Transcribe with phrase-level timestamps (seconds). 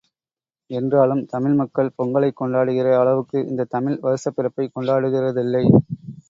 [0.69, 5.65] என்றாலும் தமிழ் மக்கள் பொங்கலைக் கொண்டாடுகிற அளவுக்கு இந்தத் தமிழ் வருஷப் பிறப்பைக் கொண்டாடுகிறதில்லை.